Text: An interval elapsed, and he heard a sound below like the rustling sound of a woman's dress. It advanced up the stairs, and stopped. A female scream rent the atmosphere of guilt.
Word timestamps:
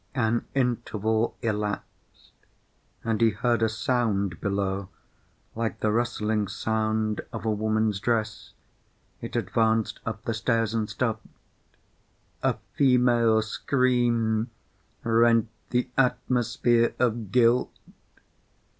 An 0.15 0.47
interval 0.55 1.37
elapsed, 1.43 2.31
and 3.03 3.21
he 3.21 3.29
heard 3.29 3.61
a 3.61 3.69
sound 3.69 4.41
below 4.41 4.89
like 5.53 5.79
the 5.81 5.91
rustling 5.91 6.47
sound 6.47 7.21
of 7.31 7.45
a 7.45 7.51
woman's 7.51 7.99
dress. 7.99 8.53
It 9.21 9.35
advanced 9.35 9.99
up 10.03 10.23
the 10.23 10.33
stairs, 10.33 10.73
and 10.73 10.89
stopped. 10.89 11.27
A 12.41 12.55
female 12.73 13.43
scream 13.43 14.49
rent 15.03 15.49
the 15.69 15.87
atmosphere 15.99 16.95
of 16.97 17.31
guilt. 17.31 17.71